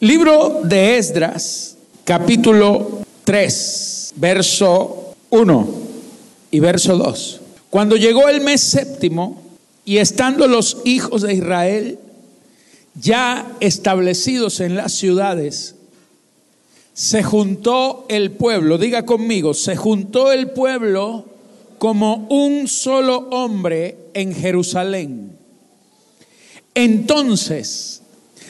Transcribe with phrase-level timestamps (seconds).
[0.00, 5.68] Libro de Esdras, capítulo 3, verso 1
[6.50, 7.40] y verso 2.
[7.70, 9.40] Cuando llegó el mes séptimo
[9.84, 11.98] y estando los hijos de Israel
[13.00, 15.76] ya establecidos en las ciudades,
[16.92, 21.24] se juntó el pueblo, diga conmigo, se juntó el pueblo
[21.78, 25.38] como un solo hombre en Jerusalén.
[26.74, 28.02] Entonces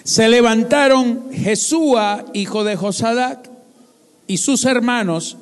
[0.04, 3.48] se levantaron Jesúa, hijo de Josadac,
[4.26, 5.38] y sus hermanos,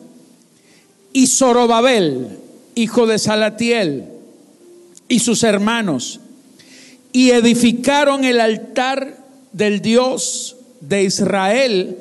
[1.12, 2.38] y Zorobabel,
[2.76, 4.04] hijo de Salatiel,
[5.08, 6.20] y sus hermanos,
[7.12, 9.18] y edificaron el altar
[9.52, 11.98] del Dios de Israel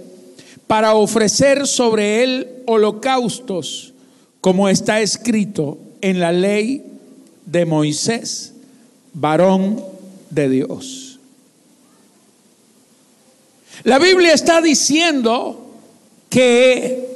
[0.68, 3.94] para ofrecer sobre él holocaustos,
[4.40, 6.84] como está escrito en la ley
[7.46, 8.54] de Moisés,
[9.14, 9.84] varón
[10.30, 11.11] de Dios.
[13.84, 15.76] La Biblia está diciendo
[16.30, 17.08] que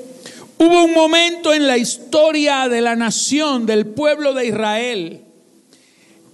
[0.58, 5.22] hubo un momento en la historia de la nación, del pueblo de Israel,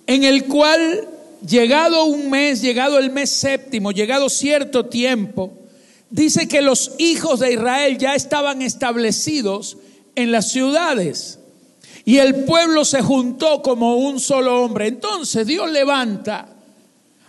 [0.08, 1.08] en el cual,
[1.46, 5.54] llegado un mes, llegado el mes séptimo, llegado cierto tiempo,
[6.10, 9.78] dice que los hijos de Israel ya estaban establecidos
[10.16, 11.40] en las ciudades.
[12.06, 14.88] Y el pueblo se juntó como un solo hombre.
[14.88, 16.51] Entonces Dios levanta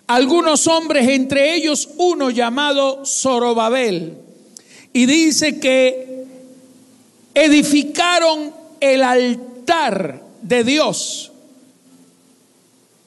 [0.07, 4.17] algunos hombres, entre ellos uno llamado Zorobabel,
[4.93, 6.25] y dice que
[7.35, 11.33] edificaron el altar de Dios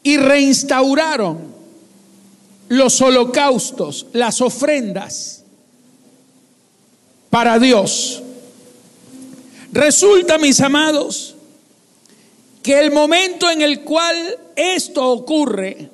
[0.01, 1.53] y reinstauraron
[2.69, 5.43] los holocaustos, las ofrendas
[7.29, 8.23] para Dios.
[9.71, 11.35] Resulta, mis amados,
[12.63, 14.15] que el momento en el cual
[14.55, 15.89] esto ocurre,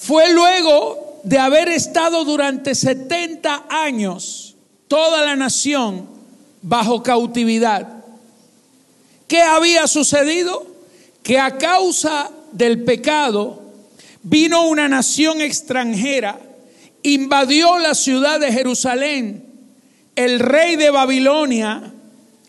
[0.00, 4.56] fue luego de haber estado durante 70 años
[4.88, 6.08] toda la nación
[6.62, 8.02] bajo cautividad.
[9.28, 10.66] ¿Qué había sucedido?
[11.22, 13.62] Que a causa del pecado
[14.22, 16.40] vino una nación extranjera,
[17.02, 19.44] invadió la ciudad de Jerusalén,
[20.16, 21.92] el rey de Babilonia,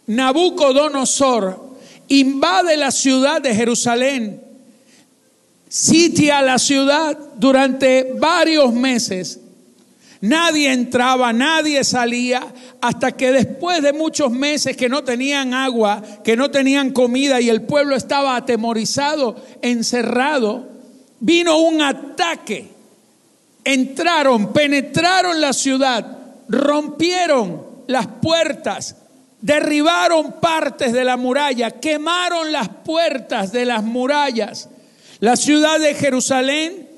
[0.07, 1.75] Nabucodonosor,
[2.07, 4.50] invade la ciudad de Jerusalén
[5.71, 9.39] sitia la ciudad durante varios meses.
[10.19, 12.43] Nadie entraba, nadie salía,
[12.81, 17.49] hasta que después de muchos meses que no tenían agua, que no tenían comida y
[17.49, 20.67] el pueblo estaba atemorizado, encerrado,
[21.21, 22.67] vino un ataque.
[23.63, 26.17] Entraron, penetraron la ciudad,
[26.49, 28.97] rompieron las puertas,
[29.39, 34.67] derribaron partes de la muralla, quemaron las puertas de las murallas
[35.21, 36.89] la ciudad de Jerusalén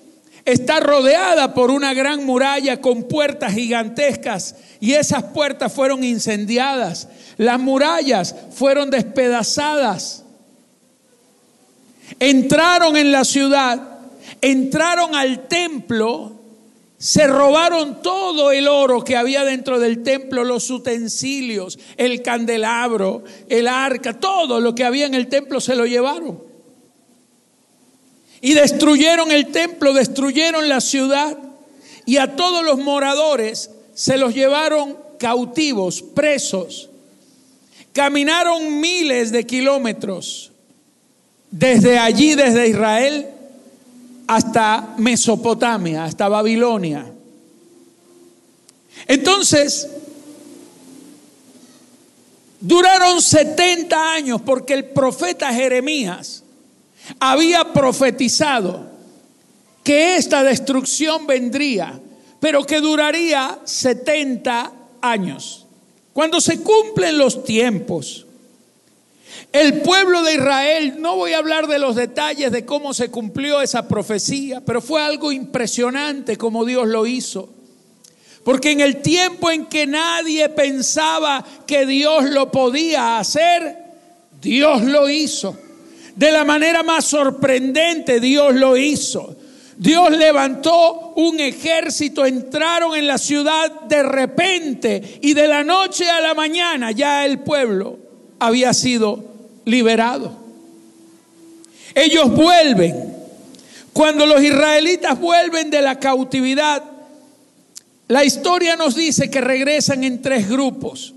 [0.46, 7.10] está rodeada por una gran muralla con puertas gigantescas y esas puertas fueron incendiadas.
[7.36, 10.24] Las murallas fueron despedazadas.
[12.18, 14.00] Entraron en la ciudad,
[14.40, 16.40] entraron al templo,
[16.98, 23.68] se robaron todo el oro que había dentro del templo, los utensilios, el candelabro, el
[23.68, 26.53] arca, todo lo que había en el templo se lo llevaron.
[28.44, 31.38] Y destruyeron el templo, destruyeron la ciudad
[32.06, 36.90] y a todos los moradores se los llevaron cautivos, presos.
[37.94, 40.52] Caminaron miles de kilómetros
[41.50, 43.28] desde allí, desde Israel,
[44.28, 47.14] hasta Mesopotamia, hasta Babilonia.
[49.08, 49.88] Entonces,
[52.60, 56.43] duraron 70 años porque el profeta Jeremías
[57.20, 58.92] había profetizado
[59.84, 62.00] que esta destrucción vendría,
[62.40, 64.72] pero que duraría 70
[65.02, 65.66] años.
[66.14, 68.26] Cuando se cumplen los tiempos,
[69.52, 73.62] el pueblo de Israel, no voy a hablar de los detalles de cómo se cumplió
[73.62, 77.50] esa profecía, pero fue algo impresionante como Dios lo hizo.
[78.44, 83.78] Porque en el tiempo en que nadie pensaba que Dios lo podía hacer,
[84.42, 85.58] Dios lo hizo.
[86.16, 89.36] De la manera más sorprendente Dios lo hizo.
[89.78, 96.22] Dios levantó un ejército, entraron en la ciudad de repente y de la noche a
[96.22, 97.98] la mañana ya el pueblo
[98.40, 99.24] había sido
[99.66, 100.44] liberado.
[101.96, 103.14] Ellos vuelven.
[103.94, 106.84] Cuando los israelitas vuelven de la cautividad,
[108.08, 111.14] la historia nos dice que regresan en tres grupos.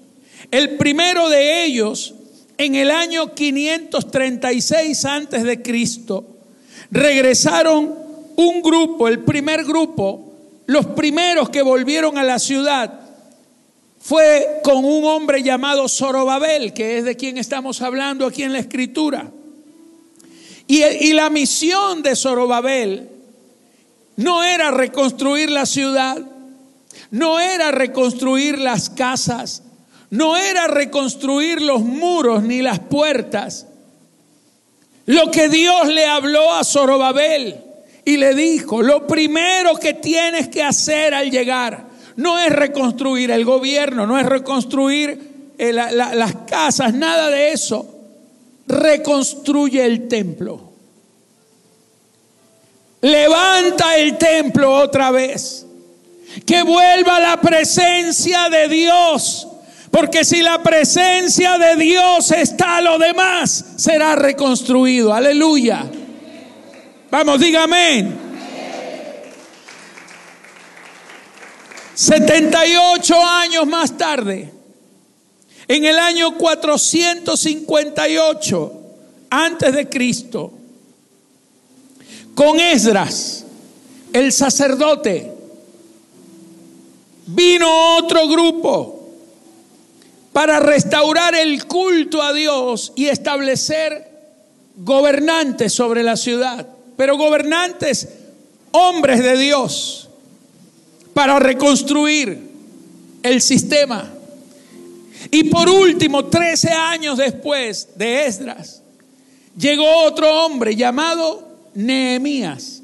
[0.50, 2.15] El primero de ellos
[2.58, 6.24] en el año 536 antes de Cristo,
[6.90, 7.94] regresaron
[8.36, 10.32] un grupo, el primer grupo,
[10.66, 13.00] los primeros que volvieron a la ciudad
[14.00, 18.60] fue con un hombre llamado Zorobabel, que es de quien estamos hablando aquí en la
[18.60, 19.32] escritura.
[20.68, 23.08] Y, y la misión de Zorobabel
[24.14, 26.18] no era reconstruir la ciudad,
[27.10, 29.62] no era reconstruir las casas,
[30.10, 33.66] no era reconstruir los muros ni las puertas.
[35.06, 37.56] Lo que Dios le habló a Zorobabel
[38.04, 41.86] y le dijo, lo primero que tienes que hacer al llegar
[42.16, 47.94] no es reconstruir el gobierno, no es reconstruir eh, las casas, nada de eso.
[48.66, 50.72] Reconstruye el templo.
[53.02, 55.66] Levanta el templo otra vez.
[56.44, 59.46] Que vuelva la presencia de Dios.
[59.96, 65.14] Porque si la presencia de Dios está, lo demás será reconstruido.
[65.14, 65.90] Aleluya.
[67.10, 68.06] Vamos, dígame.
[71.94, 74.52] 78 años más tarde,
[75.66, 78.72] en el año 458
[79.30, 80.52] antes de Cristo,
[82.34, 83.46] con Esdras,
[84.12, 85.32] el sacerdote,
[87.28, 88.95] vino otro grupo
[90.36, 94.06] para restaurar el culto a Dios y establecer
[94.76, 98.06] gobernantes sobre la ciudad, pero gobernantes
[98.72, 100.10] hombres de Dios
[101.14, 102.50] para reconstruir
[103.22, 104.12] el sistema.
[105.30, 108.82] Y por último, 13 años después de Esdras,
[109.58, 112.82] llegó otro hombre llamado Nehemías.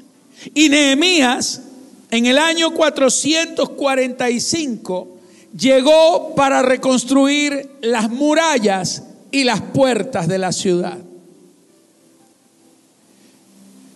[0.55, 1.61] Y Nehemías,
[2.09, 5.12] en el año 445,
[5.57, 10.97] llegó para reconstruir las murallas y las puertas de la ciudad.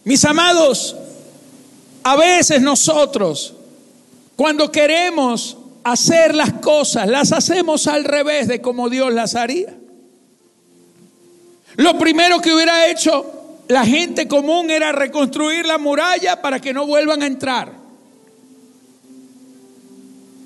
[0.04, 0.95] Mis amados,
[2.04, 3.54] a veces nosotros,
[4.36, 9.75] cuando queremos hacer las cosas, las hacemos al revés de como Dios las haría.
[11.75, 13.33] Lo primero que hubiera hecho
[13.68, 17.87] la gente común era reconstruir la muralla para que no vuelvan a entrar.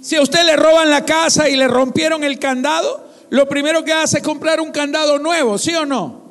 [0.01, 3.94] Si a usted le roban la casa y le rompieron el candado, lo primero que
[3.94, 6.21] hace es comprar un candado nuevo, ¿sí o no?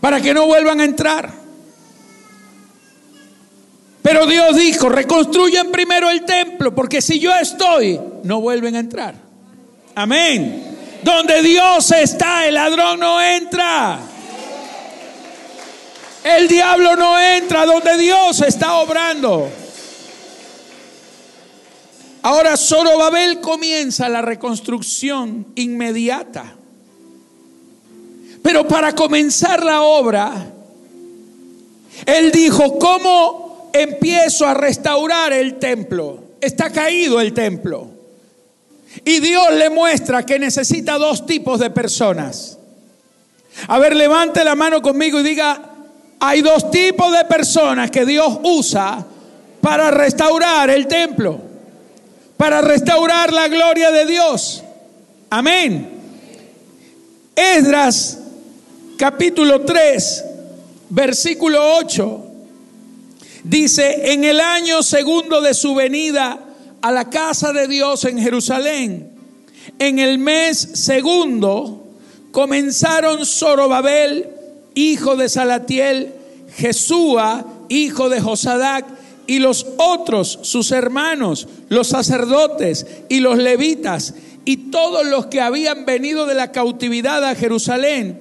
[0.00, 1.30] Para que no vuelvan a entrar.
[4.00, 9.14] Pero Dios dijo, reconstruyan primero el templo, porque si yo estoy, no vuelven a entrar.
[9.96, 10.78] Amén.
[11.02, 13.98] Donde Dios está, el ladrón no entra.
[16.22, 19.50] El diablo no entra donde Dios está obrando.
[22.28, 26.56] Ahora Zorobabel comienza la reconstrucción inmediata.
[28.42, 30.34] Pero para comenzar la obra,
[32.04, 36.22] él dijo, ¿cómo empiezo a restaurar el templo?
[36.38, 37.88] Está caído el templo.
[39.06, 42.58] Y Dios le muestra que necesita dos tipos de personas.
[43.68, 45.62] A ver, levante la mano conmigo y diga,
[46.20, 49.02] hay dos tipos de personas que Dios usa
[49.62, 51.47] para restaurar el templo,
[52.38, 54.62] para restaurar la gloria de Dios.
[55.28, 55.90] Amén.
[57.36, 58.18] Esdras
[58.96, 60.24] capítulo 3,
[60.88, 62.24] versículo 8,
[63.42, 66.38] dice, en el año segundo de su venida
[66.80, 69.12] a la casa de Dios en Jerusalén,
[69.78, 71.86] en el mes segundo,
[72.30, 74.30] comenzaron Zorobabel,
[74.74, 76.14] hijo de Salatiel,
[76.56, 78.86] Jesúa, hijo de Josadac,
[79.28, 84.14] y los otros, sus hermanos, los sacerdotes y los levitas,
[84.46, 88.18] y todos los que habían venido de la cautividad a Jerusalén.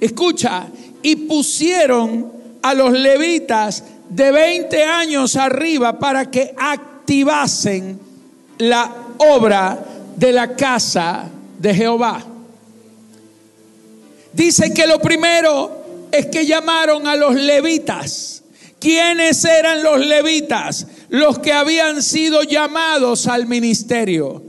[0.00, 0.68] Escucha,
[1.02, 7.98] y pusieron a los levitas de 20 años arriba para que activasen
[8.58, 11.28] la obra de la casa
[11.58, 12.24] de Jehová.
[14.32, 18.37] Dice que lo primero es que llamaron a los levitas.
[18.80, 20.86] ¿Quiénes eran los levitas?
[21.08, 24.42] Los que habían sido llamados al ministerio.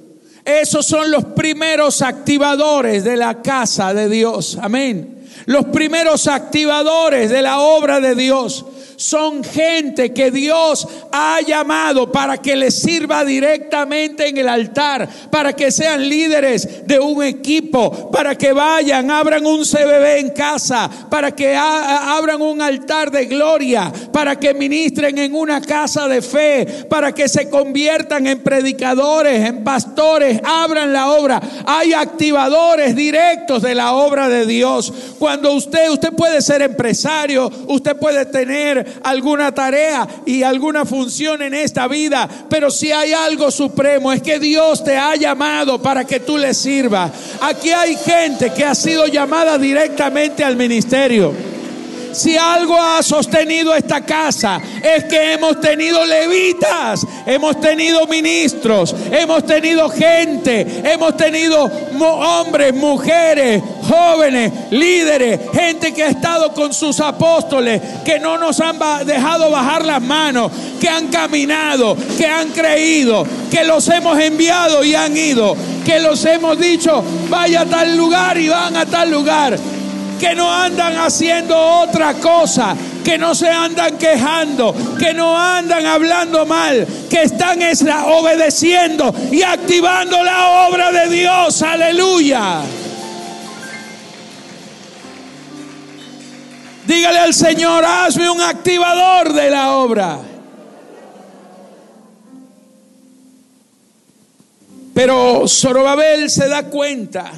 [0.46, 4.58] Esos son los primeros activadores de la casa de Dios.
[4.62, 5.26] Amén.
[5.46, 12.38] Los primeros activadores de la obra de Dios son gente que Dios ha llamado para
[12.38, 18.36] que les sirva directamente en el altar, para que sean líderes de un equipo, para
[18.36, 24.38] que vayan, abran un CBB en casa, para que abran un altar de gloria, para
[24.38, 30.40] que ministren en una casa de fe, para que se conviertan en predicadores, en pastores,
[30.44, 31.42] abran la obra.
[31.66, 34.94] Hay activadores directos de la obra de Dios.
[35.18, 38.69] Cuando usted, usted puede ser empresario, usted puede tener
[39.04, 44.40] alguna tarea y alguna función en esta vida, pero si hay algo supremo es que
[44.40, 47.12] Dios te ha llamado para que tú le sirvas.
[47.42, 51.59] Aquí hay gente que ha sido llamada directamente al ministerio.
[52.12, 59.46] Si algo ha sostenido esta casa es que hemos tenido levitas, hemos tenido ministros, hemos
[59.46, 67.82] tenido gente, hemos tenido hombres, mujeres, jóvenes, líderes, gente que ha estado con sus apóstoles,
[68.04, 73.64] que no nos han dejado bajar las manos, que han caminado, que han creído, que
[73.64, 78.50] los hemos enviado y han ido, que los hemos dicho, vaya a tal lugar y
[78.50, 79.58] van a tal lugar
[80.20, 86.46] que no andan haciendo otra cosa, que no se andan quejando, que no andan hablando
[86.46, 87.60] mal, que están
[88.06, 91.62] obedeciendo y activando la obra de Dios.
[91.62, 92.62] Aleluya.
[96.86, 100.20] Dígale al Señor, hazme un activador de la obra.
[104.94, 107.32] Pero Zorobabel se da cuenta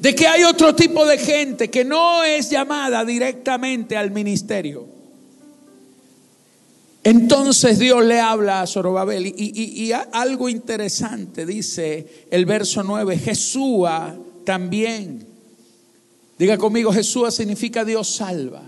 [0.00, 4.96] de que hay otro tipo de gente que no es llamada directamente al ministerio.
[7.06, 15.24] Entonces Dios le habla a Zorobabel y, algo interesante dice el verso 9, Jesúa también.
[16.36, 18.62] Diga conmigo, Jesúa significa Dios salva.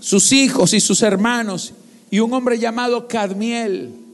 [0.00, 1.72] Sus hijos y sus hermanos
[2.10, 4.07] y un hombre llamado Cadmiel.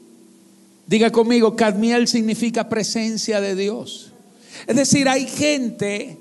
[0.87, 4.13] Diga conmigo, Cadmiel significa presencia de Dios.
[4.67, 6.19] Es decir, hay gente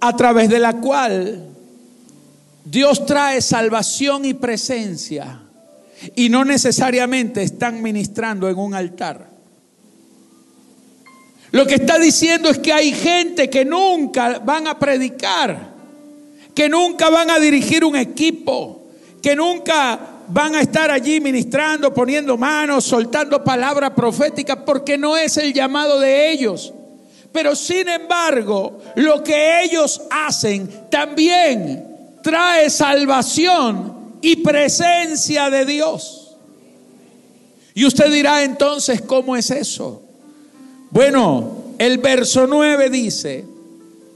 [0.00, 1.46] a través de la cual
[2.64, 5.40] Dios trae salvación y presencia
[6.14, 9.28] y no necesariamente están ministrando en un altar.
[11.52, 15.74] Lo que está diciendo es que hay gente que nunca van a predicar,
[16.54, 18.86] que nunca van a dirigir un equipo,
[19.20, 25.36] que nunca van a estar allí ministrando, poniendo manos, soltando palabras proféticas, porque no es
[25.36, 26.72] el llamado de ellos.
[27.32, 31.86] Pero sin embargo, lo que ellos hacen también
[32.22, 36.36] trae salvación y presencia de Dios.
[37.74, 40.02] Y usted dirá entonces, ¿cómo es eso?
[40.90, 43.44] Bueno, el verso 9 dice,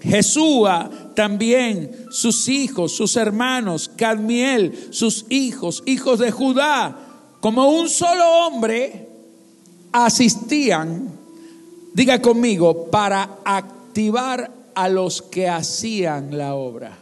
[0.00, 6.97] Jesúa también, sus hijos, sus hermanos, Cadmiel, sus hijos, hijos de Judá,
[7.40, 9.09] como un solo hombre,
[9.92, 11.25] asistían
[11.94, 16.99] Diga conmigo, para activar a los que hacían la obra.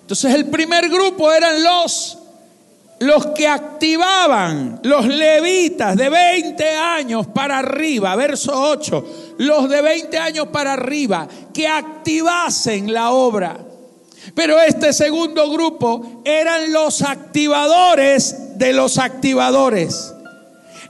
[0.00, 2.18] Entonces el primer grupo eran los
[3.00, 10.18] los que activaban, los levitas de 20 años para arriba, verso 8, los de 20
[10.18, 13.56] años para arriba, que activasen la obra.
[14.34, 20.14] Pero este segundo grupo eran los activadores de los activadores.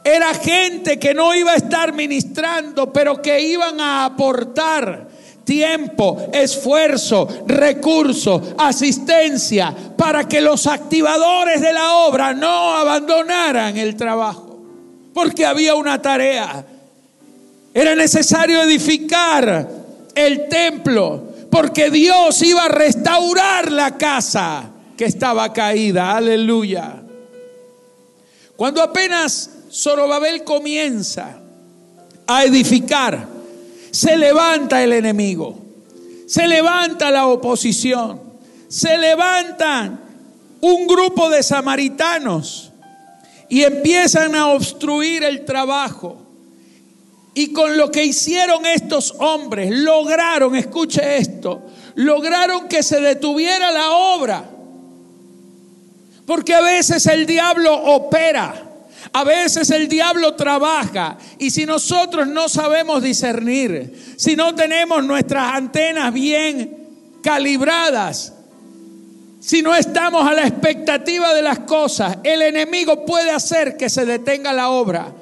[0.03, 5.08] Era gente que no iba a estar ministrando, pero que iban a aportar
[5.49, 14.61] tiempo, esfuerzo, recurso, asistencia, para que los activadores de la obra no abandonaran el trabajo,
[15.15, 16.67] porque había una tarea.
[17.73, 19.67] Era necesario edificar
[20.15, 26.15] el templo, porque Dios iba a restaurar la casa que estaba caída.
[26.15, 26.95] Aleluya.
[28.55, 31.39] Cuando apenas Zorobabel comienza
[32.27, 33.38] a edificar,
[33.91, 35.59] se levanta el enemigo,
[36.27, 38.21] se levanta la oposición,
[38.69, 40.01] se levantan
[40.61, 42.73] un grupo de samaritanos
[43.49, 46.17] y empiezan a obstruir el trabajo.
[47.35, 51.63] Y con lo que hicieron estos hombres, lograron, escuche esto,
[51.95, 54.45] lograron que se detuviera la obra.
[56.27, 58.68] Porque a veces el diablo opera
[59.13, 65.55] a veces el diablo trabaja y si nosotros no sabemos discernir, si no tenemos nuestras
[65.55, 66.77] antenas bien
[67.23, 68.35] calibradas,
[69.41, 74.05] si no estamos a la expectativa de las cosas, el enemigo puede hacer que se
[74.05, 75.13] detenga la obra.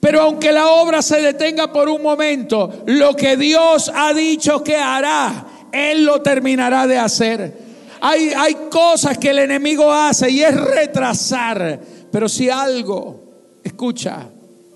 [0.00, 4.76] Pero aunque la obra se detenga por un momento, lo que Dios ha dicho que
[4.76, 7.56] hará, Él lo terminará de hacer.
[8.00, 11.78] Hay, hay cosas que el enemigo hace y es retrasar.
[12.12, 13.32] Pero si algo
[13.64, 14.28] Escucha,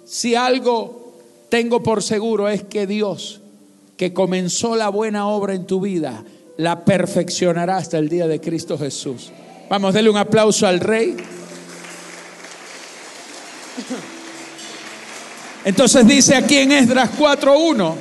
[0.04, 1.14] si algo
[1.48, 3.40] tengo por seguro es que Dios,
[3.96, 6.22] que comenzó la buena obra en tu vida,
[6.56, 9.32] la perfeccionará hasta el día de Cristo Jesús.
[9.68, 11.16] Vamos, denle un aplauso al Rey.
[15.64, 17.94] Entonces dice aquí en Esdras 4.1,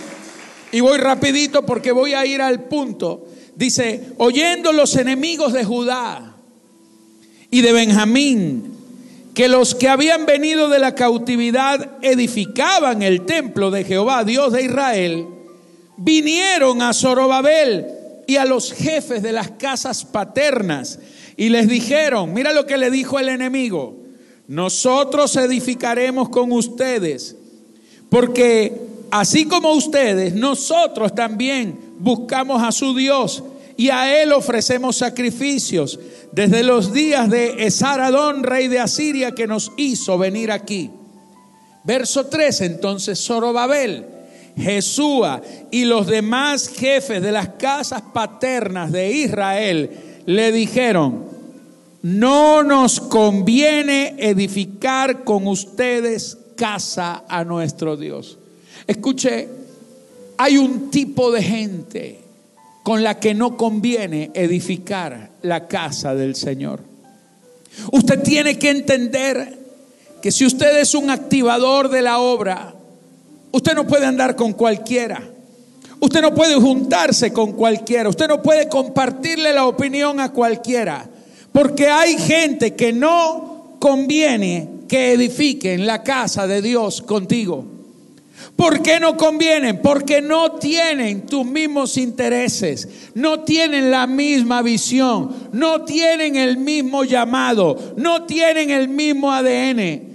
[0.71, 3.25] y voy rapidito porque voy a ir al punto.
[3.55, 6.35] Dice, oyendo los enemigos de Judá
[7.49, 8.74] y de Benjamín,
[9.35, 14.63] que los que habían venido de la cautividad edificaban el templo de Jehová, Dios de
[14.63, 15.27] Israel,
[15.97, 17.85] vinieron a Zorobabel
[18.27, 20.99] y a los jefes de las casas paternas
[21.35, 23.97] y les dijeron, mira lo que le dijo el enemigo,
[24.47, 27.35] nosotros edificaremos con ustedes,
[28.09, 28.73] porque
[29.11, 33.43] así como ustedes, nosotros también buscamos a su Dios
[33.77, 35.99] y a él ofrecemos sacrificios
[36.31, 40.89] desde los días de Esaradón, rey de Asiria, que nos hizo venir aquí.
[41.83, 44.05] Verso 3, entonces Zorobabel,
[44.57, 45.41] Jesúa
[45.71, 49.89] y los demás jefes de las casas paternas de Israel
[50.25, 51.25] le dijeron,
[52.01, 58.37] no nos conviene edificar con ustedes casa a nuestro Dios.
[58.87, 59.49] Escuche,
[60.37, 62.24] hay un tipo de gente
[62.85, 66.81] con la que no conviene edificar la casa del Señor.
[67.91, 69.57] Usted tiene que entender
[70.21, 72.75] que si usted es un activador de la obra,
[73.51, 75.19] usted no puede andar con cualquiera.
[75.99, 78.07] Usted no puede juntarse con cualquiera.
[78.07, 81.09] Usted no puede compartirle la opinión a cualquiera.
[81.51, 87.65] Porque hay gente que no conviene que edifiquen la casa de Dios contigo.
[88.55, 89.81] ¿Por qué no convienen?
[89.81, 97.03] Porque no tienen tus mismos intereses, no tienen la misma visión, no tienen el mismo
[97.03, 100.13] llamado, no tienen el mismo ADN.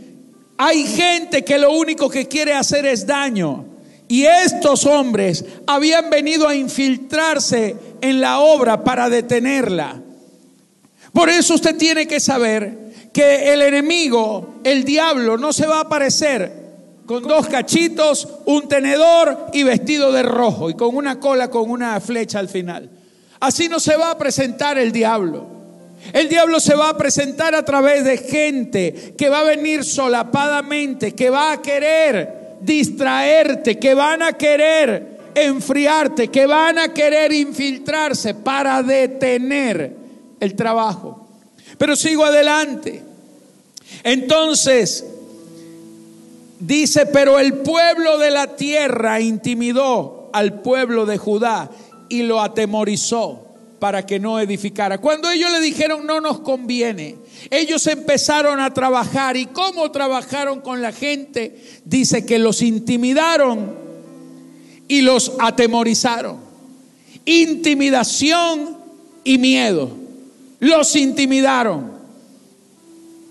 [0.57, 3.67] Hay gente que lo único que quiere hacer es daño.
[4.09, 10.01] Y estos hombres habían venido a infiltrarse en la obra para detenerla.
[11.13, 15.83] Por eso usted tiene que saber que el enemigo, el diablo, no se va a
[15.83, 16.60] aparecer
[17.11, 21.99] con dos cachitos, un tenedor y vestido de rojo y con una cola con una
[21.99, 22.89] flecha al final.
[23.41, 25.45] Así no se va a presentar el diablo.
[26.13, 31.13] El diablo se va a presentar a través de gente que va a venir solapadamente,
[31.17, 38.35] que va a querer distraerte, que van a querer enfriarte, que van a querer infiltrarse
[38.35, 39.97] para detener
[40.39, 41.27] el trabajo.
[41.77, 43.03] Pero sigo adelante.
[44.05, 45.05] Entonces,
[46.61, 51.71] Dice, pero el pueblo de la tierra intimidó al pueblo de Judá
[52.11, 53.47] y lo atemorizó
[53.79, 54.99] para que no edificara.
[54.99, 57.17] Cuando ellos le dijeron no nos conviene,
[57.49, 63.75] ellos empezaron a trabajar y cómo trabajaron con la gente, dice que los intimidaron
[64.87, 66.37] y los atemorizaron.
[67.25, 68.77] Intimidación
[69.25, 69.91] y miedo.
[70.59, 71.93] Los intimidaron.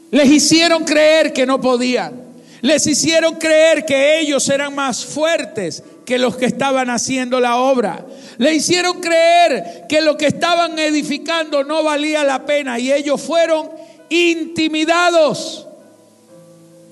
[0.10, 2.29] Les hicieron creer que no podían.
[2.62, 8.06] Les hicieron creer que ellos eran más fuertes que los que estaban haciendo la obra.
[8.38, 13.70] Le hicieron creer que lo que estaban edificando no valía la pena y ellos fueron
[14.10, 15.68] intimidados.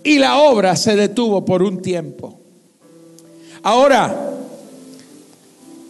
[0.04, 2.40] Y la obra se detuvo por un tiempo.
[3.64, 4.16] Ahora,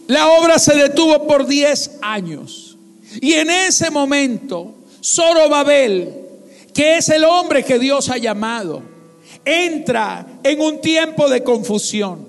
[0.08, 2.76] la obra se detuvo por 10 años.
[3.20, 6.14] Y en ese momento, Zorobabel,
[6.74, 8.97] que es el hombre que Dios ha llamado,
[9.48, 12.28] entra en un tiempo de confusión.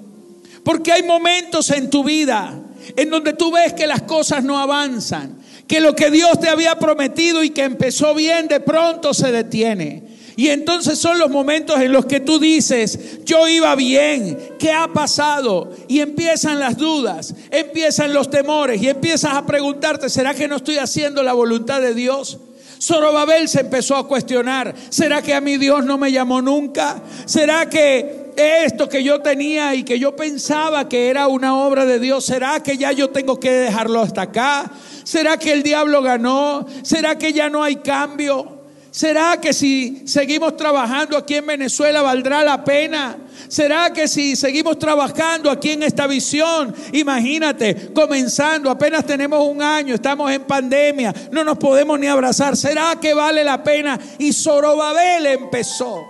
[0.63, 2.57] Porque hay momentos en tu vida
[2.95, 6.79] en donde tú ves que las cosas no avanzan, que lo que Dios te había
[6.79, 10.09] prometido y que empezó bien de pronto se detiene.
[10.35, 14.87] Y entonces son los momentos en los que tú dices, yo iba bien, ¿qué ha
[14.87, 15.75] pasado?
[15.89, 20.77] Y empiezan las dudas, empiezan los temores y empiezas a preguntarte, ¿será que no estoy
[20.77, 22.39] haciendo la voluntad de Dios?
[22.81, 27.01] Zorobabel se empezó a cuestionar, ¿será que a mi Dios no me llamó nunca?
[27.25, 31.99] ¿Será que esto que yo tenía y que yo pensaba que era una obra de
[31.99, 34.71] Dios, ¿será que ya yo tengo que dejarlo hasta acá?
[35.03, 36.65] ¿Será que el diablo ganó?
[36.83, 38.58] ¿Será que ya no hay cambio?
[38.99, 43.15] ¿Será que si seguimos trabajando aquí en Venezuela valdrá la pena?
[43.47, 49.95] ¿Será que si seguimos trabajando aquí en esta visión, imagínate, comenzando, apenas tenemos un año,
[49.95, 53.97] estamos en pandemia, no nos podemos ni abrazar, ¿será que vale la pena?
[54.17, 56.03] Y Zorobabel empezó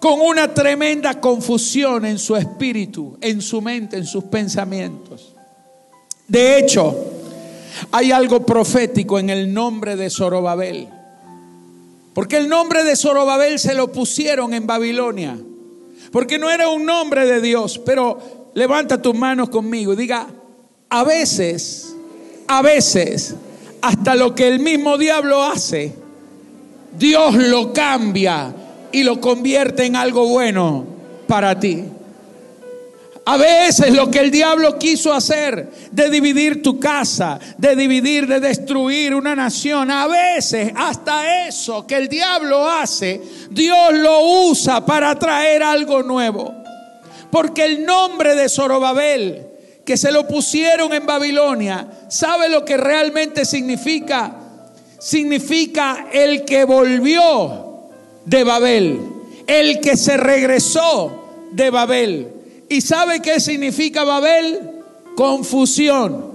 [0.00, 5.36] con una tremenda confusión en su espíritu, en su mente, en sus pensamientos.
[6.26, 6.96] De hecho,
[7.92, 10.88] hay algo profético en el nombre de Zorobabel.
[12.14, 15.38] Porque el nombre de Zorobabel se lo pusieron en Babilonia
[16.12, 17.80] porque no era un nombre de Dios.
[17.84, 20.28] Pero levanta tus manos conmigo y diga,
[20.88, 21.96] a veces,
[22.46, 23.34] a veces,
[23.80, 25.94] hasta lo que el mismo diablo hace,
[26.96, 28.54] Dios lo cambia
[28.92, 30.84] y lo convierte en algo bueno
[31.26, 31.84] para ti.
[33.24, 38.40] A veces lo que el diablo quiso hacer, de dividir tu casa, de dividir, de
[38.40, 45.16] destruir una nación, a veces hasta eso que el diablo hace, Dios lo usa para
[45.16, 46.52] traer algo nuevo.
[47.30, 49.46] Porque el nombre de Zorobabel,
[49.84, 54.34] que se lo pusieron en Babilonia, ¿sabe lo que realmente significa?
[54.98, 57.88] Significa el que volvió
[58.24, 59.00] de Babel,
[59.46, 62.41] el que se regresó de Babel.
[62.72, 64.58] ¿Y sabe qué significa Babel?
[65.14, 66.32] Confusión.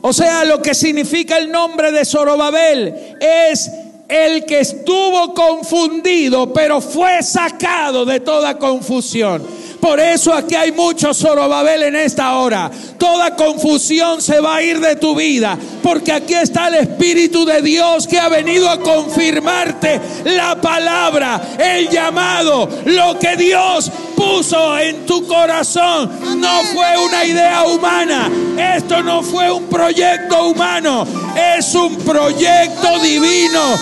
[0.00, 3.70] O sea, lo que significa el nombre de Zorobabel es
[4.08, 9.46] el que estuvo confundido, pero fue sacado de toda confusión.
[9.82, 12.70] Por eso aquí hay mucho Zorobabel en esta hora.
[12.98, 15.58] Toda confusión se va a ir de tu vida.
[15.82, 21.88] Porque aquí está el Espíritu de Dios que ha venido a confirmarte la palabra, el
[21.88, 26.10] llamado, lo que Dios puso en tu corazón.
[26.40, 28.30] No fue una idea humana.
[28.76, 31.06] Esto no fue un proyecto humano.
[31.36, 33.74] Es un proyecto divino.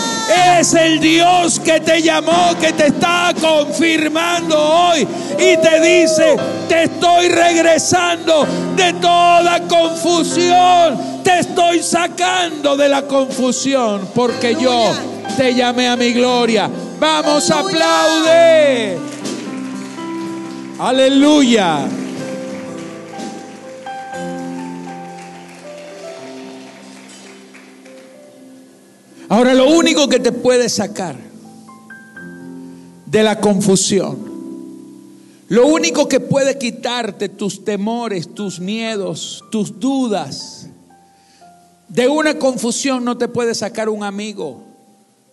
[0.58, 5.06] Es el Dios que te llamó, que te está confirmando hoy.
[5.38, 6.36] Y te dice,
[6.68, 11.22] te estoy regresando de toda confusión.
[11.24, 14.92] Te estoy sacando de la confusión porque yo
[15.36, 16.70] te llamé a mi gloria.
[16.98, 18.98] Vamos, aplaude.
[20.80, 21.86] Aleluya.
[29.28, 31.16] Ahora lo único que te puede sacar
[33.04, 34.18] de la confusión,
[35.48, 40.66] lo único que puede quitarte tus temores, tus miedos, tus dudas,
[41.88, 44.69] de una confusión no te puede sacar un amigo,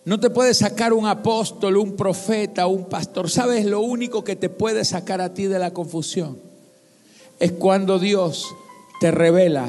[0.08, 3.28] no te puede sacar un apóstol, un profeta, un pastor.
[3.28, 6.38] ¿Sabes lo único que te puede sacar a ti de la confusión?
[7.38, 8.46] Es cuando Dios
[9.00, 9.68] te revela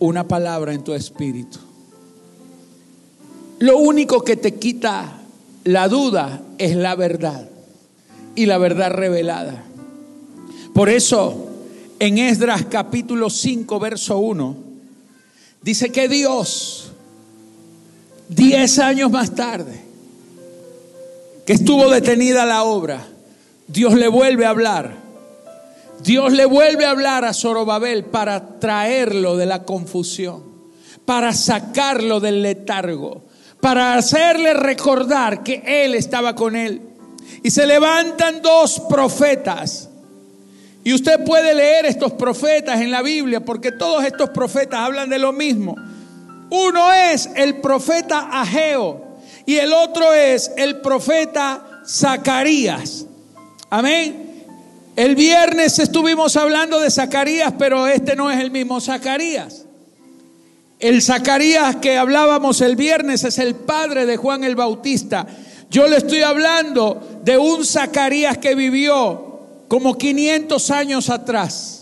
[0.00, 1.58] una palabra en tu espíritu.
[3.60, 5.20] Lo único que te quita
[5.62, 7.48] la duda es la verdad
[8.34, 9.62] y la verdad revelada.
[10.74, 11.46] Por eso,
[12.00, 14.56] en Esdras capítulo 5, verso 1,
[15.62, 16.90] dice que Dios
[18.28, 19.80] Diez años más tarde,
[21.46, 23.06] que estuvo detenida la obra,
[23.68, 25.06] Dios le vuelve a hablar.
[26.02, 30.42] Dios le vuelve a hablar a Zorobabel para traerlo de la confusión,
[31.04, 33.22] para sacarlo del letargo,
[33.60, 36.82] para hacerle recordar que Él estaba con él.
[37.42, 39.88] Y se levantan dos profetas.
[40.84, 45.18] Y usted puede leer estos profetas en la Biblia porque todos estos profetas hablan de
[45.18, 45.76] lo mismo.
[46.50, 53.06] Uno es el profeta Ageo y el otro es el profeta Zacarías.
[53.70, 54.44] Amén.
[54.96, 59.66] El viernes estuvimos hablando de Zacarías, pero este no es el mismo Zacarías.
[60.78, 65.26] El Zacarías que hablábamos el viernes es el padre de Juan el Bautista.
[65.70, 71.75] Yo le estoy hablando de un Zacarías que vivió como 500 años atrás.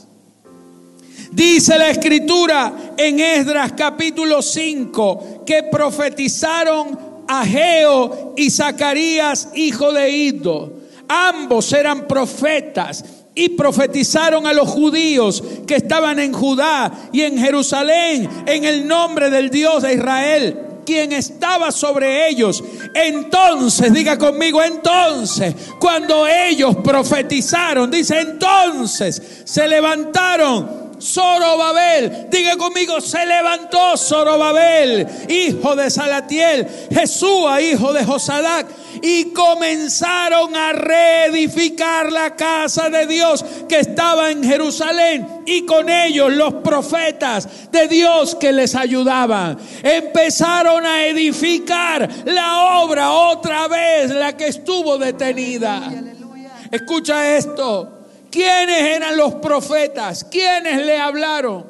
[1.32, 10.72] Dice la escritura en Esdras capítulo 5 que profetizaron Ageo y Zacarías, hijo de Ido.
[11.08, 18.28] Ambos eran profetas y profetizaron a los judíos que estaban en Judá y en Jerusalén
[18.46, 22.62] en el nombre del Dios de Israel quien estaba sobre ellos.
[22.94, 32.28] Entonces, diga conmigo, entonces, cuando ellos profetizaron, dice entonces, se levantaron Zorobabel.
[32.30, 38.66] Diga conmigo, se levantó Zorobabel, hijo de Salatiel, Jesúa, hijo de Josadac,
[39.02, 46.32] y comenzaron a reedificar la casa de Dios que estaba en Jerusalén y con ellos
[46.32, 49.58] los profetas de Dios que les ayudaban.
[49.82, 55.82] Empezaron a edificar la obra otra vez, la que estuvo detenida.
[56.70, 58.03] Escucha esto.
[58.34, 60.24] ¿Quiénes eran los profetas?
[60.24, 61.64] ¿Quiénes le hablaron?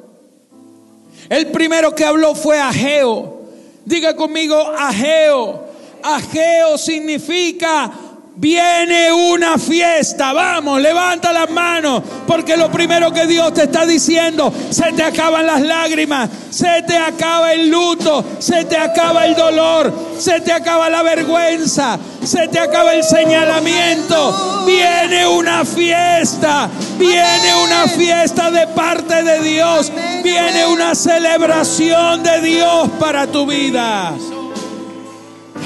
[1.29, 3.42] El primero que habló fue Ageo.
[3.85, 5.62] Diga conmigo, Ageo.
[6.03, 7.92] Ageo significa
[8.37, 14.53] Viene una fiesta, vamos, levanta las manos, porque lo primero que Dios te está diciendo,
[14.70, 19.94] se te acaban las lágrimas, se te acaba el luto, se te acaba el dolor,
[20.18, 24.64] se te acaba la vergüenza, se te acaba el señalamiento.
[24.66, 26.68] Viene una fiesta,
[26.99, 29.92] viene una fiesta de parte de Dios,
[30.25, 34.12] viene una celebración de Dios para tu vida.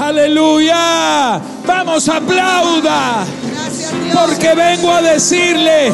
[0.01, 1.41] Aleluya.
[1.67, 3.25] Vamos, aplauda.
[4.13, 5.93] Porque vengo a decirle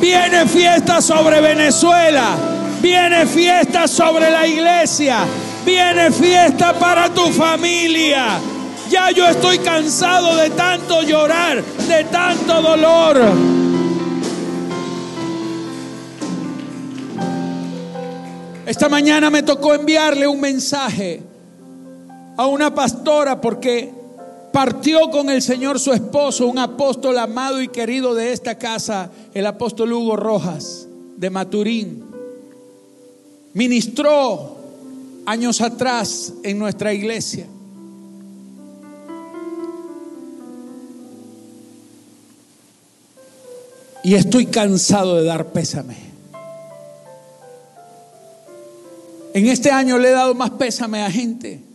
[0.00, 2.36] Viene fiesta sobre Venezuela.
[2.80, 5.20] Viene fiesta sobre la iglesia.
[5.64, 8.38] Viene fiesta para tu familia.
[8.90, 13.20] Ya yo estoy cansado de tanto llorar, de tanto dolor.
[18.66, 21.22] Esta mañana me tocó enviarle un mensaje
[22.36, 23.92] a una pastora porque
[24.52, 29.46] partió con el Señor su esposo, un apóstol amado y querido de esta casa, el
[29.46, 32.04] apóstol Hugo Rojas de Maturín.
[33.52, 34.56] Ministró
[35.26, 37.46] años atrás en nuestra iglesia.
[44.04, 45.96] Y estoy cansado de dar pésame.
[49.34, 51.65] En este año le he dado más pésame a gente.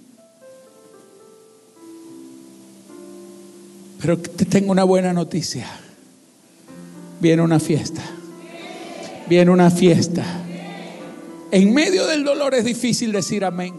[4.01, 5.67] Pero te tengo una buena noticia.
[7.19, 8.01] Viene una fiesta.
[9.27, 10.25] Viene una fiesta.
[11.51, 13.75] En medio del dolor es difícil decir amén.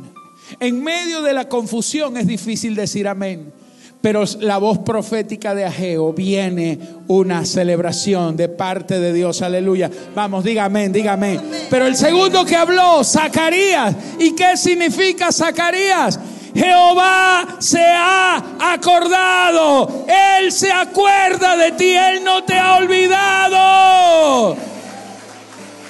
[0.60, 3.52] En medio de la confusión es difícil decir amén.
[4.00, 9.42] Pero la voz profética de Ageo viene una celebración de parte de Dios.
[9.42, 9.90] Aleluya.
[10.14, 11.40] Vamos, diga amén, diga amén.
[11.70, 13.94] Pero el segundo que habló, Zacarías.
[14.18, 16.18] ¿Y qué significa Zacarías?
[16.54, 20.04] Jehová se ha acordado.
[20.06, 21.94] Él se acuerda de ti.
[21.94, 24.56] Él no te ha olvidado.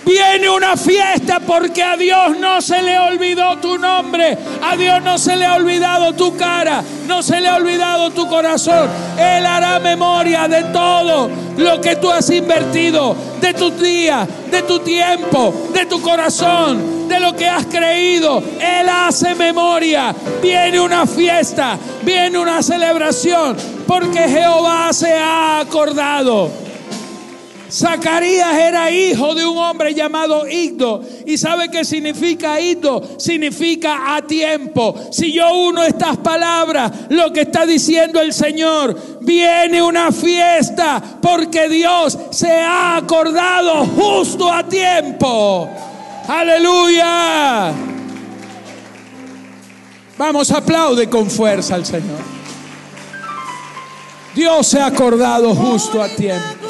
[0.04, 5.16] Viene una fiesta porque a Dios no se le olvidó tu nombre, a Dios no
[5.16, 8.88] se le ha olvidado tu cara, no se le ha olvidado tu corazón.
[9.16, 14.80] Él hará memoria de todo lo que tú has invertido, de tus días, de tu
[14.80, 18.42] tiempo, de tu corazón, de lo que has creído.
[18.60, 20.14] Él hace memoria.
[20.42, 26.61] Viene una fiesta, viene una celebración, porque Jehová se ha acordado.
[27.72, 31.02] Zacarías era hijo de un hombre llamado Igdo.
[31.24, 33.02] ¿Y sabe qué significa Igdo?
[33.18, 34.94] Significa a tiempo.
[35.10, 41.70] Si yo uno estas palabras, lo que está diciendo el Señor, viene una fiesta porque
[41.70, 45.66] Dios se ha acordado justo a tiempo.
[46.28, 47.72] Aleluya.
[50.18, 52.20] Vamos, aplaude con fuerza al Señor.
[54.34, 56.61] Dios se ha acordado justo a tiempo.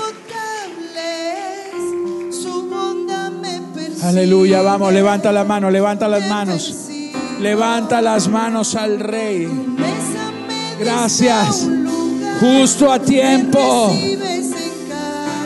[4.03, 6.75] Aleluya, vamos, levanta la mano, levanta las manos.
[7.41, 9.49] Levanta las manos al rey.
[10.79, 11.69] Gracias.
[12.41, 13.93] Justo a tiempo.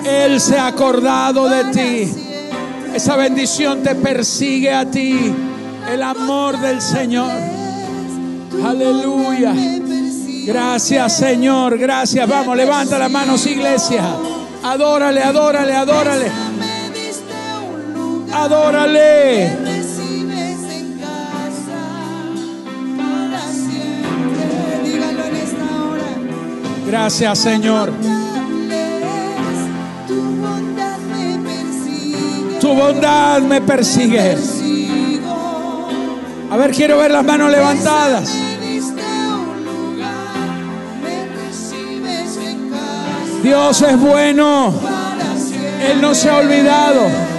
[0.04, 2.12] Él se ha acordado de ti.
[2.94, 5.34] Esa bendición te persigue a ti.
[5.92, 7.32] El amor del Señor.
[8.64, 9.52] Aleluya.
[10.46, 11.76] Gracias Señor.
[11.76, 12.26] Gracias.
[12.26, 14.02] Vamos, levanta las manos iglesia.
[14.62, 16.55] Adórale, adórale, adórale.
[18.44, 18.86] Hora.
[26.86, 27.92] Gracias, Señor.
[32.60, 34.36] Tu bondad me persigue.
[36.50, 38.32] A ver, quiero ver las manos levantadas.
[43.42, 44.72] Dios es bueno.
[45.90, 47.35] Él no se ha olvidado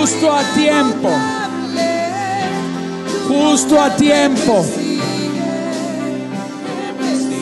[0.00, 1.10] justo a tiempo.
[3.28, 4.64] Justo a tiempo.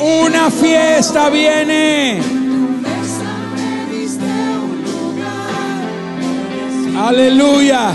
[0.00, 2.20] Una fiesta viene.
[6.96, 7.92] Aleluya.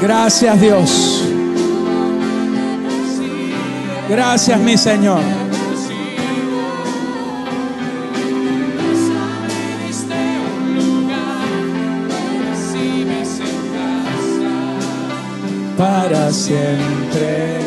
[0.00, 1.22] Gracias Dios.
[4.08, 5.37] Gracias mi Señor.
[15.78, 17.58] Para siempre.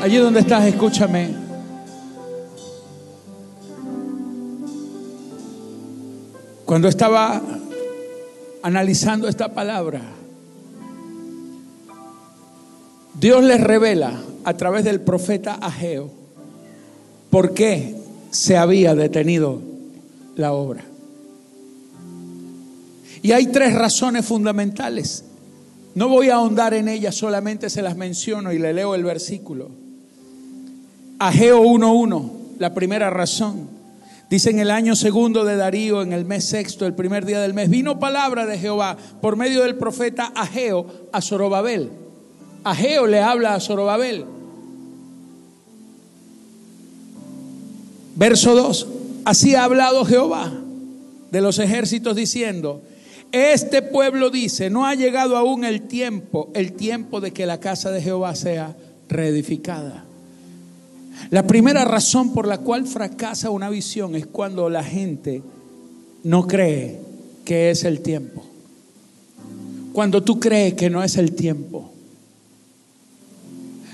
[0.00, 1.34] Allí donde estás, escúchame.
[6.64, 7.42] Cuando estaba
[8.62, 10.00] analizando esta palabra,
[13.14, 14.12] Dios les revela
[14.44, 16.08] a través del profeta Ageo
[17.30, 17.96] por qué
[18.30, 19.60] se había detenido
[20.36, 20.84] la obra.
[23.22, 25.24] Y hay tres razones fundamentales
[25.94, 29.70] no voy a ahondar en ellas, solamente se las menciono y le leo el versículo.
[31.18, 33.68] Ageo 1.1, la primera razón.
[34.30, 37.52] Dice en el año segundo de Darío, en el mes sexto, el primer día del
[37.52, 41.90] mes, vino palabra de Jehová por medio del profeta Ageo a Zorobabel.
[42.64, 44.24] Ageo le habla a Zorobabel.
[48.16, 48.86] Verso 2.
[49.26, 50.50] Así ha hablado Jehová
[51.30, 52.82] de los ejércitos diciendo,
[53.32, 57.90] este pueblo dice, no ha llegado aún el tiempo, el tiempo de que la casa
[57.90, 58.76] de Jehová sea
[59.08, 60.04] reedificada.
[61.30, 65.42] La primera razón por la cual fracasa una visión es cuando la gente
[66.24, 67.00] no cree
[67.44, 68.44] que es el tiempo.
[69.92, 71.90] Cuando tú crees que no es el tiempo.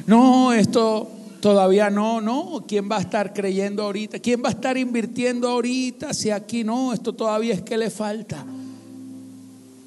[0.07, 1.09] No, esto
[1.41, 2.65] todavía no, no.
[2.67, 4.19] ¿Quién va a estar creyendo ahorita?
[4.19, 6.15] ¿Quién va a estar invirtiendo ahorita?
[6.15, 8.45] Si aquí no, esto todavía es que le falta.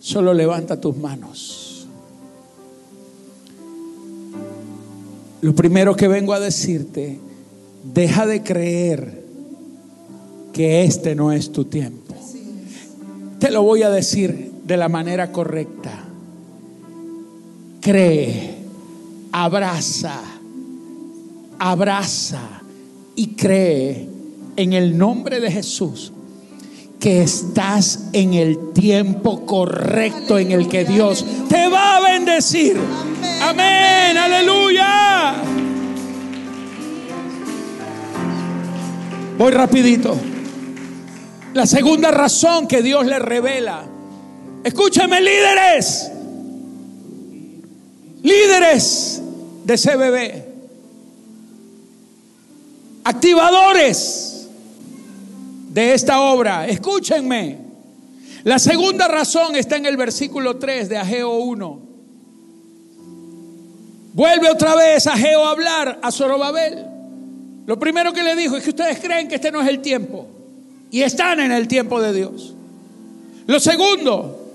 [0.02, 1.86] Solo levanta tus manos.
[5.42, 7.20] Lo primero que vengo a decirte,
[7.94, 9.24] deja de creer
[10.54, 12.16] que este no es tu tiempo.
[13.40, 16.04] Te lo voy a decir de la manera correcta.
[17.80, 18.56] Cree,
[19.32, 20.20] abraza,
[21.60, 22.64] abraza
[23.16, 24.10] y cree
[24.56, 26.12] en el nombre de Jesús
[27.02, 32.78] que estás en el tiempo correcto en el que Dios te va a bendecir.
[33.42, 35.34] Amén, aleluya.
[39.36, 40.16] Voy rapidito.
[41.56, 43.84] La segunda razón que Dios le revela.
[44.64, 46.12] Escúchame líderes.
[48.22, 49.22] Líderes
[49.66, 50.44] de CBB.
[53.06, 54.31] Activadores
[55.72, 56.68] de esta obra.
[56.68, 57.58] Escúchenme.
[58.44, 61.80] La segunda razón está en el versículo 3 de Ageo 1.
[64.14, 66.86] Vuelve otra vez Ageo a hablar a Zorobabel.
[67.66, 70.28] Lo primero que le dijo es que ustedes creen que este no es el tiempo.
[70.90, 72.54] Y están en el tiempo de Dios.
[73.48, 74.54] Lo segundo,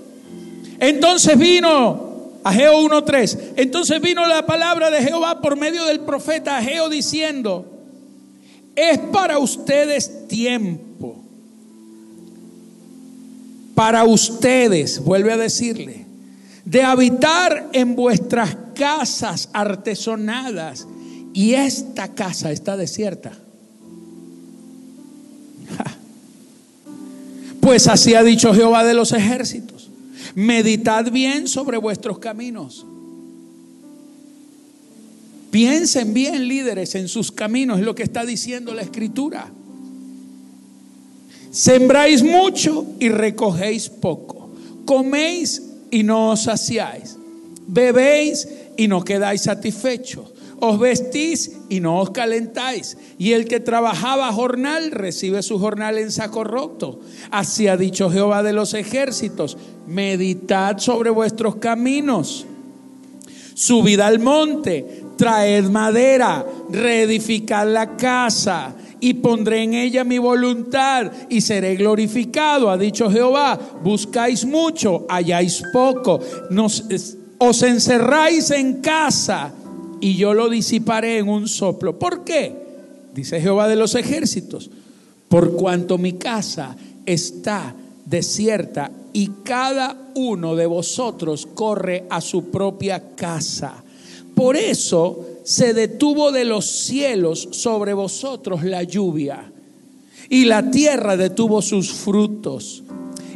[0.79, 3.55] entonces vino Ageo 1.3.
[3.57, 7.65] Entonces vino la palabra de Jehová por medio del profeta Ageo diciendo,
[8.75, 10.86] es para ustedes tiempo.
[13.77, 16.07] Para ustedes, vuelve a decirle,
[16.65, 20.87] de habitar en vuestras casas artesonadas
[21.35, 23.33] y esta casa está desierta.
[27.61, 29.91] Pues así ha dicho Jehová de los ejércitos.
[30.35, 32.87] Meditad bien sobre vuestros caminos.
[35.51, 39.51] Piensen bien, líderes, en sus caminos, es lo que está diciendo la escritura.
[41.57, 44.51] Sembráis mucho y recogéis poco.
[44.85, 47.17] Coméis y no os saciáis.
[47.67, 52.97] Bebéis y no quedáis satisfechos os vestís y no os calentáis.
[53.19, 57.01] Y el que trabajaba jornal recibe su jornal en saco roto.
[57.31, 62.47] Así ha dicho Jehová de los ejércitos, meditad sobre vuestros caminos.
[63.55, 71.41] Subid al monte, traed madera, reedificad la casa y pondré en ella mi voluntad y
[71.41, 73.59] seré glorificado, ha dicho Jehová.
[73.83, 76.85] Buscáis mucho, halláis poco, Nos,
[77.39, 79.53] os encerráis en casa
[80.01, 81.99] y yo lo disiparé en un soplo.
[81.99, 82.55] ¿Por qué?
[83.15, 84.71] Dice Jehová de los ejércitos,
[85.29, 93.15] por cuanto mi casa está desierta y cada uno de vosotros corre a su propia
[93.17, 93.83] casa.
[94.35, 99.53] Por eso se detuvo de los cielos sobre vosotros la lluvia
[100.29, 102.83] y la tierra detuvo sus frutos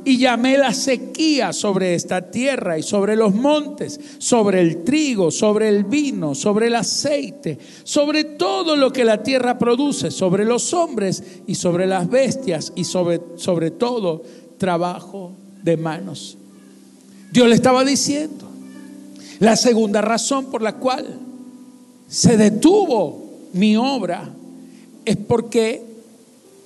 [0.04, 5.68] y llamé la sequía sobre esta tierra y sobre los montes, sobre el trigo, sobre
[5.68, 11.22] el vino, sobre el aceite, sobre todo lo que la tierra produce, sobre los hombres
[11.46, 14.24] y sobre las bestias y sobre, sobre todo
[14.58, 15.30] trabajo
[15.62, 16.36] de manos.
[17.30, 18.50] Dios le estaba diciendo,
[19.38, 21.29] la segunda razón por la cual
[22.10, 24.28] se detuvo mi obra
[25.04, 25.82] es porque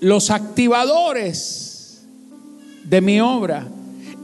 [0.01, 2.03] los activadores
[2.85, 3.69] de mi obra.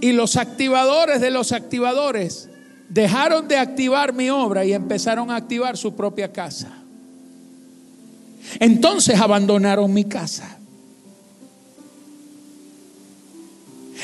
[0.00, 2.48] Y los activadores de los activadores
[2.88, 6.72] dejaron de activar mi obra y empezaron a activar su propia casa.
[8.58, 10.56] Entonces abandonaron mi casa.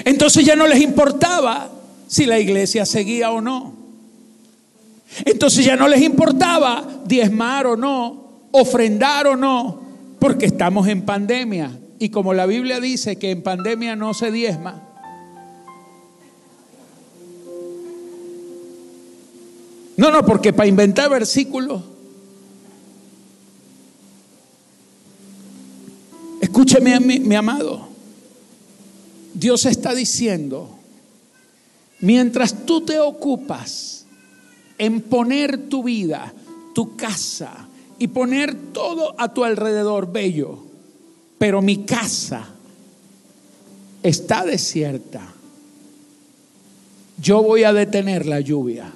[0.05, 1.71] Entonces ya no les importaba
[2.07, 3.76] si la iglesia seguía o no.
[5.25, 9.81] Entonces ya no les importaba diezmar o no, ofrendar o no,
[10.19, 11.79] porque estamos en pandemia.
[11.99, 14.83] Y como la Biblia dice que en pandemia no se diezma,
[19.97, 21.83] no, no, porque para inventar versículos,
[26.43, 27.89] escúcheme mi, mi amado,
[29.33, 30.69] Dios está diciendo,
[32.01, 34.06] mientras tú te ocupas
[34.79, 36.33] en poner tu vida,
[36.75, 37.69] tu casa
[37.99, 40.59] y poner todo a tu alrededor bello,
[41.39, 42.47] pero mi casa
[44.03, 45.33] está desierta,
[47.19, 48.93] yo voy a detener la lluvia.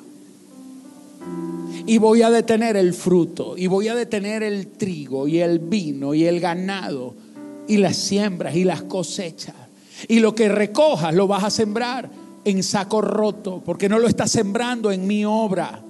[1.87, 6.15] Y voy a detener el fruto, y voy a detener el trigo, y el vino,
[6.15, 7.15] y el ganado,
[7.67, 9.55] y las siembras, y las cosechas.
[10.07, 14.31] Y lo que recojas lo vas a sembrar en saco roto, porque no lo estás
[14.31, 15.83] sembrando en mi obra.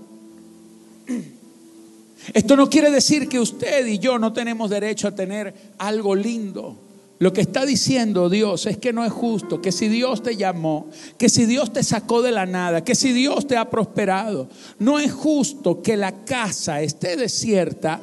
[2.35, 6.77] Esto no quiere decir que usted y yo no tenemos derecho a tener algo lindo.
[7.19, 10.89] Lo que está diciendo Dios es que no es justo, que si Dios te llamó,
[11.19, 14.49] que si Dios te sacó de la nada, que si Dios te ha prosperado,
[14.79, 18.01] no es justo que la casa esté desierta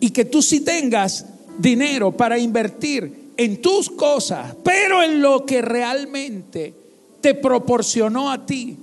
[0.00, 1.26] y que tú sí tengas
[1.58, 6.85] dinero para invertir en tus cosas, pero en lo que realmente
[7.20, 8.76] te proporcionó a ti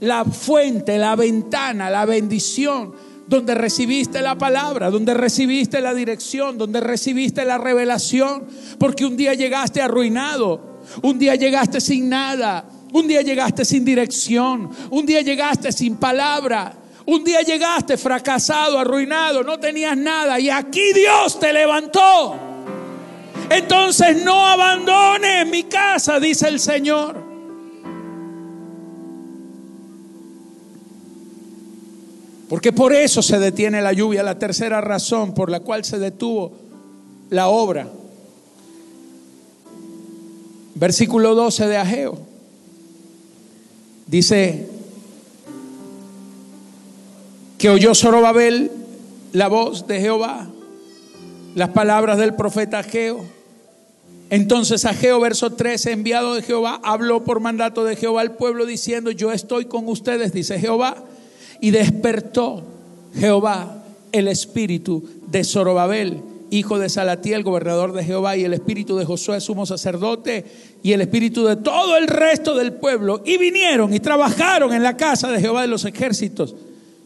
[0.00, 2.92] la fuente, la ventana, la bendición
[3.26, 8.44] donde recibiste la palabra, donde recibiste la dirección, donde recibiste la revelación,
[8.78, 14.70] porque un día llegaste arruinado, un día llegaste sin nada, un día llegaste sin dirección,
[14.90, 16.74] un día llegaste sin palabra,
[17.06, 22.36] un día llegaste fracasado, arruinado, no tenías nada y aquí Dios te levantó.
[23.50, 27.23] Entonces no abandones mi casa, dice el Señor.
[32.48, 36.52] Porque por eso se detiene la lluvia, la tercera razón por la cual se detuvo
[37.30, 37.88] la obra.
[40.74, 42.18] Versículo 12 de Ageo.
[44.06, 44.68] Dice
[47.56, 48.70] que oyó Zorobabel
[49.32, 50.48] la voz de Jehová,
[51.54, 53.24] las palabras del profeta Ageo.
[54.28, 59.10] Entonces Ageo, verso 13, enviado de Jehová, habló por mandato de Jehová al pueblo diciendo,
[59.10, 61.02] yo estoy con ustedes, dice Jehová
[61.64, 62.62] y despertó
[63.18, 69.06] Jehová el espíritu de Zorobabel, hijo de Salatiel, gobernador de Jehová, y el espíritu de
[69.06, 70.44] Josué, sumo sacerdote,
[70.82, 74.98] y el espíritu de todo el resto del pueblo, y vinieron y trabajaron en la
[74.98, 76.54] casa de Jehová de los ejércitos,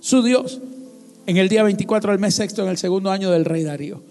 [0.00, 0.60] su Dios,
[1.28, 4.02] en el día 24 del mes sexto, en el segundo año del rey Darío.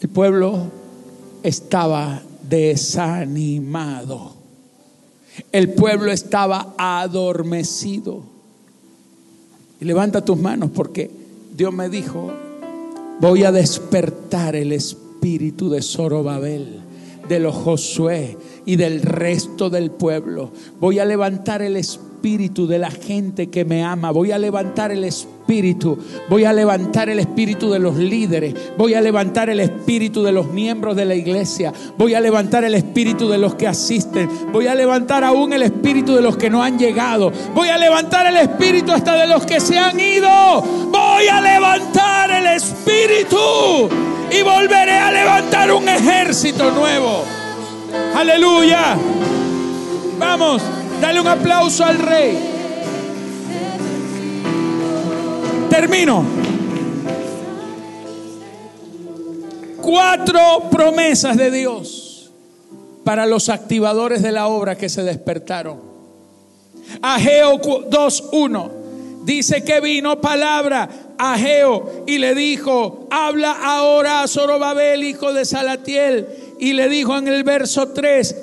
[0.00, 0.66] El pueblo
[1.42, 4.34] estaba desanimado.
[5.50, 8.33] El pueblo estaba adormecido
[9.80, 11.10] levanta tus manos porque
[11.56, 12.32] Dios me dijo,
[13.20, 16.80] voy a despertar el espíritu de Zorobabel,
[17.28, 20.50] de los Josué y del resto del pueblo.
[20.80, 24.10] Voy a levantar el espíritu de la gente que me ama.
[24.10, 25.33] Voy a levantar el espíritu.
[26.28, 28.54] Voy a levantar el espíritu de los líderes.
[28.76, 31.72] Voy a levantar el espíritu de los miembros de la iglesia.
[31.98, 34.28] Voy a levantar el espíritu de los que asisten.
[34.52, 37.30] Voy a levantar aún el espíritu de los que no han llegado.
[37.54, 40.28] Voy a levantar el espíritu hasta de los que se han ido.
[40.90, 43.88] Voy a levantar el espíritu
[44.30, 47.24] y volveré a levantar un ejército nuevo.
[48.16, 48.96] Aleluya.
[50.18, 50.62] Vamos,
[51.00, 52.53] dale un aplauso al rey.
[55.74, 56.24] Termino.
[59.82, 62.30] Cuatro promesas de Dios
[63.02, 65.80] para los activadores de la obra que se despertaron.
[67.02, 68.70] Ageo 2.1
[69.24, 75.44] dice que vino palabra a Ageo y le dijo, habla ahora a Zorobabel, hijo de
[75.44, 76.28] Salatiel
[76.60, 78.36] y le dijo en el verso 3,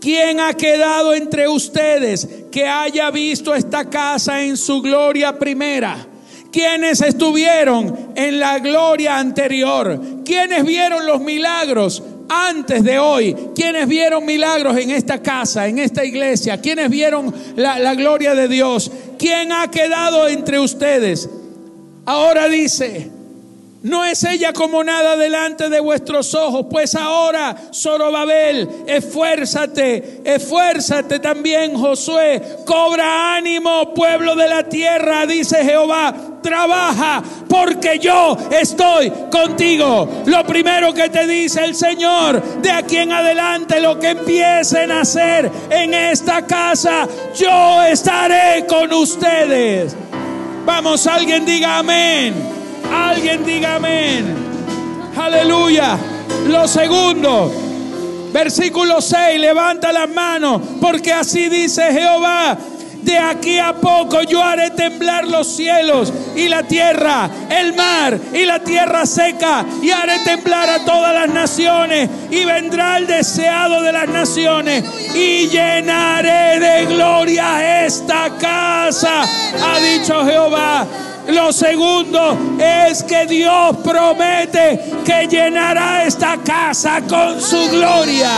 [0.00, 6.08] ¿quién ha quedado entre ustedes que haya visto esta casa en su gloria primera?
[6.52, 10.00] ¿Quiénes estuvieron en la gloria anterior?
[10.24, 13.36] ¿Quiénes vieron los milagros antes de hoy?
[13.54, 16.60] ¿Quiénes vieron milagros en esta casa, en esta iglesia?
[16.60, 18.90] ¿Quiénes vieron la, la gloria de Dios?
[19.18, 21.28] ¿Quién ha quedado entre ustedes?
[22.04, 23.10] Ahora dice,
[23.82, 31.74] no es ella como nada delante de vuestros ojos, pues ahora, Zorobabel, esfuérzate, esfuérzate también,
[31.74, 40.08] Josué, cobra ánimo, pueblo de la tierra, dice Jehová, trabaja, porque yo estoy contigo.
[40.26, 45.00] Lo primero que te dice el Señor, de aquí en adelante, lo que empiecen a
[45.00, 49.96] hacer en esta casa, yo estaré con ustedes.
[50.66, 52.59] Vamos, alguien diga amén.
[52.92, 54.34] Alguien diga amén.
[55.16, 55.98] Aleluya.
[56.48, 57.52] Lo segundo,
[58.32, 62.56] versículo 6, levanta las manos, porque así dice Jehová.
[63.02, 68.44] De aquí a poco yo haré temblar los cielos y la tierra, el mar y
[68.44, 73.92] la tierra seca, y haré temblar a todas las naciones, y vendrá el deseado de
[73.92, 74.84] las naciones,
[75.14, 80.86] y llenaré de gloria esta casa, ha dicho Jehová
[81.32, 88.30] Lo segundo es que Dios promete que llenará esta casa con su gloria.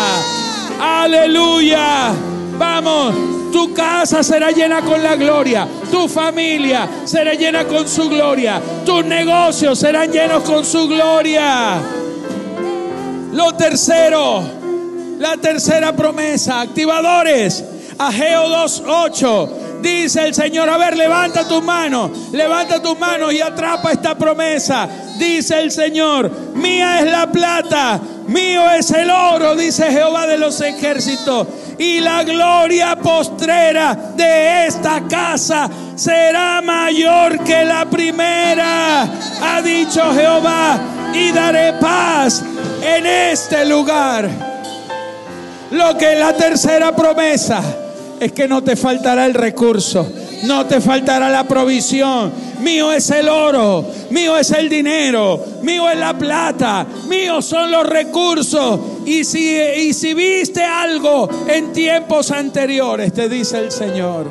[0.80, 2.12] Aleluya.
[2.58, 3.14] Vamos,
[3.52, 5.66] tu casa será llena con la gloria.
[5.90, 8.60] Tu familia será llena con su gloria.
[8.84, 11.80] Tus negocios serán llenos con su gloria.
[13.32, 14.42] Lo tercero,
[15.18, 17.64] la tercera promesa, activadores.
[17.98, 19.61] Ageo 2.8.
[19.82, 24.88] Dice el Señor, a ver, levanta tus manos, levanta tus manos y atrapa esta promesa.
[25.18, 30.60] Dice el Señor, mía es la plata, mío es el oro, dice Jehová de los
[30.60, 31.48] ejércitos.
[31.78, 40.78] Y la gloria postrera de esta casa será mayor que la primera, ha dicho Jehová,
[41.12, 42.44] y daré paz
[42.82, 44.30] en este lugar.
[45.72, 47.81] Lo que es la tercera promesa
[48.24, 50.06] es que no te faltará el recurso,
[50.44, 52.32] no te faltará la provisión.
[52.60, 57.84] Mío es el oro, mío es el dinero, mío es la plata, mío son los
[57.84, 58.78] recursos.
[59.04, 64.26] Y si, y si viste algo en tiempos anteriores, te dice el Señor,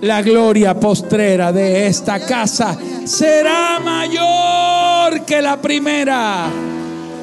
[0.00, 6.46] la gloria postrera de esta casa será mayor que la primera.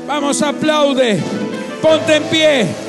[0.08, 1.20] Vamos, aplaude,
[1.82, 2.87] ponte en pie.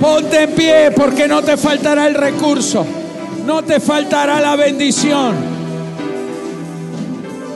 [0.00, 2.86] Ponte en pie porque no te faltará el recurso,
[3.44, 5.34] no te faltará la bendición.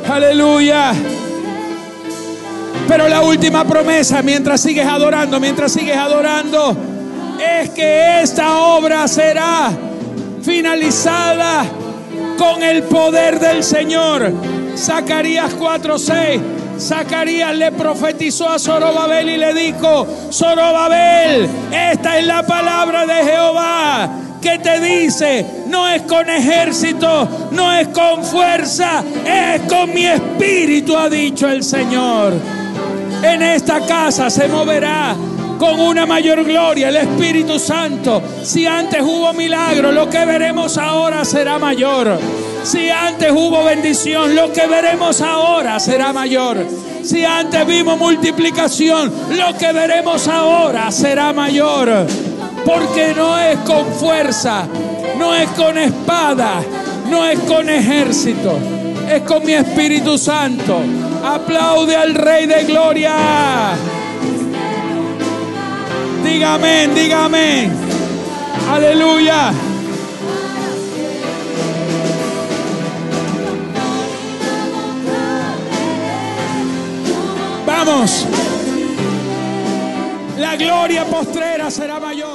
[0.07, 0.93] Aleluya.
[2.87, 6.77] Pero la última promesa, mientras sigues adorando, mientras sigues adorando,
[7.41, 9.71] es que esta obra será
[10.43, 11.65] finalizada
[12.37, 14.31] con el poder del Señor.
[14.77, 16.41] Zacarías 4:6.
[16.79, 24.11] Zacarías le profetizó a Zorobabel y le dijo, Zorobabel, esta es la palabra de Jehová
[24.45, 30.95] que te dice, no es con ejército, no es con fuerza, es con mi espíritu,
[30.97, 32.35] ha dicho el Señor.
[33.23, 35.17] En esta casa se moverá
[35.59, 38.23] con una mayor gloria el Espíritu Santo.
[38.43, 42.19] Si antes hubo milagro, lo que veremos ahora será mayor.
[42.65, 46.67] Si antes hubo bendición, lo que veremos ahora será mayor.
[47.03, 52.07] Si antes vimos multiplicación, lo que veremos ahora será mayor.
[52.65, 54.67] Porque no es con fuerza,
[55.19, 56.63] no es con espada,
[57.11, 58.59] no es con ejército,
[59.11, 60.81] es con mi Espíritu Santo.
[61.23, 63.15] Aplaude al Rey de Gloria.
[66.25, 67.71] Dígame, dígame.
[68.73, 69.53] Aleluya.
[80.39, 82.34] La gloria postrera será mayor.